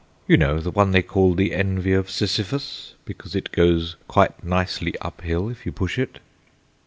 You 0.27 0.35
know, 0.35 0.59
the 0.59 0.71
one 0.71 0.93
they 0.93 1.03
call 1.03 1.35
'The 1.35 1.53
Envy 1.53 1.93
of 1.93 2.09
Sisyphus,' 2.09 2.95
because 3.05 3.35
it 3.35 3.51
goes 3.51 3.97
quite 4.07 4.43
nicely 4.43 4.97
up 4.99 5.21
hill 5.21 5.47
if 5.47 5.63
you 5.63 5.71
push 5.71 5.99
it." 5.99 6.17